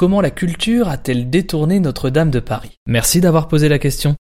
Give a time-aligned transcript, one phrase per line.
[0.00, 2.78] Comment la culture a-t-elle détourné Notre-Dame de Paris?
[2.86, 4.16] Merci d'avoir posé la question.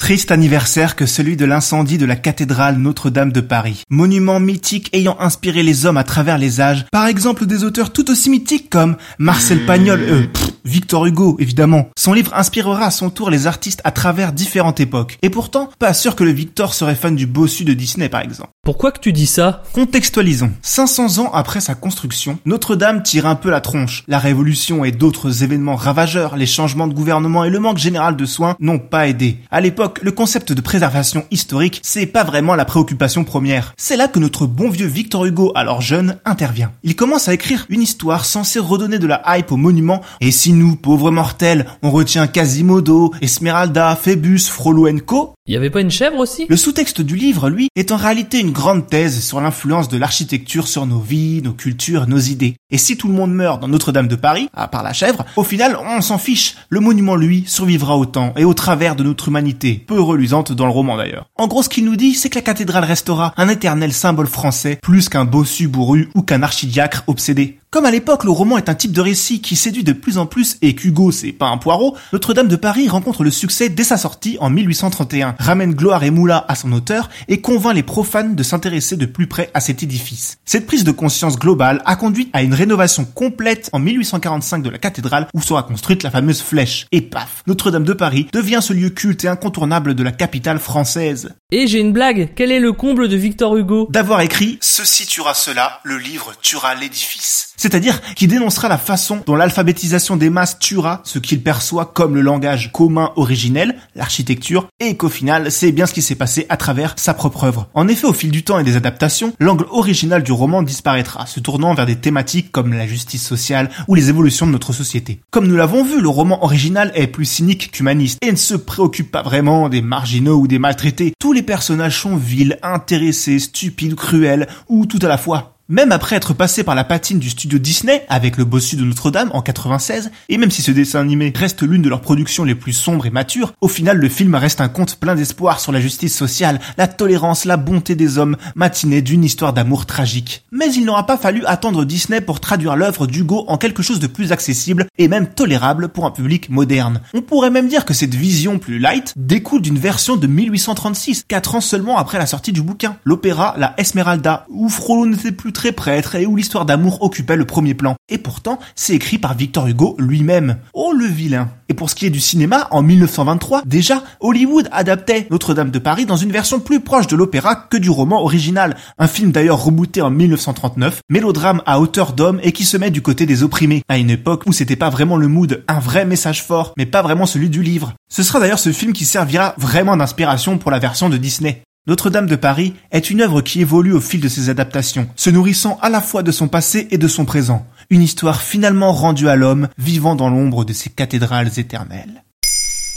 [0.00, 3.82] Triste anniversaire que celui de l'incendie de la cathédrale Notre-Dame de Paris.
[3.88, 6.86] Monument mythique ayant inspiré les hommes à travers les âges.
[6.90, 11.88] Par exemple des auteurs tout aussi mythiques comme Marcel Pagnol, euh, pff, Victor Hugo, évidemment.
[11.96, 15.16] Son livre inspirera à son tour les artistes à travers différentes époques.
[15.22, 18.50] Et pourtant, pas sûr que le Victor serait fan du bossu de Disney par exemple.
[18.64, 19.62] Pourquoi que tu dis ça?
[19.74, 20.50] Contextualisons.
[20.62, 24.02] 500 ans après sa construction, Notre-Dame tire un peu la tronche.
[24.08, 28.26] La Révolution et d'autres événements ravageurs, les changements de gouvernement et le manque général de
[28.26, 29.38] soins n'ont pas aidé.
[29.52, 33.72] À l'époque, le concept de préservation historique, c'est pas vraiment la préoccupation première.
[33.76, 36.72] C'est là que notre bon vieux Victor Hugo, alors jeune, intervient.
[36.82, 40.55] Il commence à écrire une histoire censée redonner de la hype au monument, et si
[40.56, 45.90] nous, pauvres mortels, on retient Quasimodo, Esmeralda, Phébus, Frollo Co, Il y avait pas une
[45.90, 46.46] chèvre aussi?
[46.48, 50.66] Le sous-texte du livre, lui, est en réalité une grande thèse sur l'influence de l'architecture
[50.66, 52.56] sur nos vies, nos cultures, nos idées.
[52.70, 55.44] Et si tout le monde meurt dans Notre-Dame de Paris, à part la chèvre, au
[55.44, 56.56] final, on s'en fiche.
[56.68, 60.66] Le monument, lui, survivra au temps et au travers de notre humanité, peu reluisante dans
[60.66, 61.26] le roman d'ailleurs.
[61.36, 64.78] En gros, ce qu'il nous dit, c'est que la cathédrale restera un éternel symbole français,
[64.82, 67.58] plus qu'un bossu bourru ou qu'un archidiacre obsédé.
[67.76, 70.24] Comme à l'époque, le roman est un type de récit qui séduit de plus en
[70.24, 73.98] plus et qu'Hugo, c'est pas un poireau, Notre-Dame de Paris rencontre le succès dès sa
[73.98, 78.42] sortie en 1831, ramène gloire et moula à son auteur et convainc les profanes de
[78.42, 80.38] s'intéresser de plus près à cet édifice.
[80.46, 84.78] Cette prise de conscience globale a conduit à une rénovation complète en 1845 de la
[84.78, 86.86] cathédrale où sera construite la fameuse flèche.
[86.92, 91.34] Et paf, Notre-Dame de Paris devient ce lieu culte et incontournable de la capitale française.
[91.52, 93.86] Et j'ai une blague, quel est le comble de Victor Hugo?
[93.90, 97.52] D'avoir écrit «Ceci tuera cela, le livre tuera l'édifice».
[97.66, 102.20] C'est-à-dire qu'il dénoncera la façon dont l'alphabétisation des masses tuera ce qu'il perçoit comme le
[102.20, 106.94] langage commun originel, l'architecture, et qu'au final, c'est bien ce qui s'est passé à travers
[106.96, 107.68] sa propre œuvre.
[107.74, 111.40] En effet, au fil du temps et des adaptations, l'angle original du roman disparaîtra, se
[111.40, 115.18] tournant vers des thématiques comme la justice sociale ou les évolutions de notre société.
[115.32, 119.10] Comme nous l'avons vu, le roman original est plus cynique qu'humaniste et ne se préoccupe
[119.10, 121.14] pas vraiment des marginaux ou des maltraités.
[121.18, 125.55] Tous les personnages sont vils, intéressés, stupides, cruels ou tout à la fois.
[125.68, 129.30] Même après être passé par la patine du studio Disney avec le bossu de Notre-Dame
[129.32, 132.72] en 96, et même si ce dessin animé reste l'une de leurs productions les plus
[132.72, 136.16] sombres et matures, au final le film reste un conte plein d'espoir sur la justice
[136.16, 140.44] sociale, la tolérance, la bonté des hommes, matiné d'une histoire d'amour tragique.
[140.52, 144.06] Mais il n'aura pas fallu attendre Disney pour traduire l'œuvre d'Hugo en quelque chose de
[144.06, 147.00] plus accessible et même tolérable pour un public moderne.
[147.12, 151.56] On pourrait même dire que cette vision plus light découle d'une version de 1836, 4
[151.56, 152.98] ans seulement après la sortie du bouquin.
[153.02, 157.46] L'opéra La Esmeralda, où Frollo n'était plus très prêtre et où l'histoire d'amour occupait le
[157.46, 157.96] premier plan.
[158.10, 160.58] Et pourtant, c'est écrit par Victor Hugo lui-même.
[160.74, 165.26] Oh le vilain Et pour ce qui est du cinéma, en 1923, déjà, Hollywood adaptait
[165.30, 168.76] Notre-Dame de Paris dans une version plus proche de l'opéra que du roman original.
[168.98, 173.00] Un film d'ailleurs rebooté en 1939, mélodrame à hauteur d'homme et qui se met du
[173.00, 176.44] côté des opprimés, à une époque où c'était pas vraiment le mood, un vrai message
[176.44, 177.94] fort, mais pas vraiment celui du livre.
[178.10, 181.62] Ce sera d'ailleurs ce film qui servira vraiment d'inspiration pour la version de Disney.
[181.88, 185.78] Notre-Dame de Paris est une œuvre qui évolue au fil de ses adaptations, se nourrissant
[185.82, 187.64] à la fois de son passé et de son présent.
[187.90, 192.24] Une histoire finalement rendue à l'homme, vivant dans l'ombre de ses cathédrales éternelles.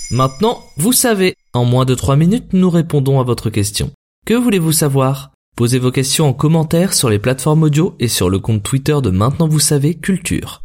[0.09, 1.35] Maintenant, vous savez.
[1.53, 3.91] En moins de 3 minutes, nous répondons à votre question.
[4.25, 5.31] Que voulez-vous savoir?
[5.55, 9.11] Posez vos questions en commentaire sur les plateformes audio et sur le compte Twitter de
[9.11, 10.63] Maintenant vous savez Culture.